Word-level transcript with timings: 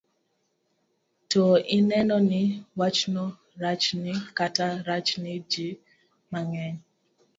to 1.31 1.43
ineno 1.77 2.17
ni 2.29 2.43
wachno 2.79 3.23
rachni 3.63 4.13
kata 4.37 4.65
rachne 4.87 5.31
ji 5.51 5.67
mang'eny. 6.31 6.77